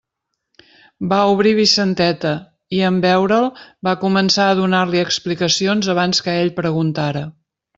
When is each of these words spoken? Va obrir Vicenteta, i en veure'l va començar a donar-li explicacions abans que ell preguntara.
Va 1.11 1.19
obrir 1.33 1.51
Vicenteta, 1.59 2.31
i 2.77 2.81
en 2.89 2.97
veure'l 3.05 3.47
va 3.89 3.95
començar 4.07 4.49
a 4.55 4.59
donar-li 4.61 5.05
explicacions 5.05 5.95
abans 5.97 6.27
que 6.29 6.39
ell 6.43 6.55
preguntara. 6.63 7.27